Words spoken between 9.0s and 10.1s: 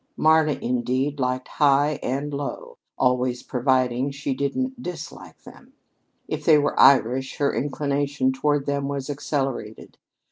accelerated.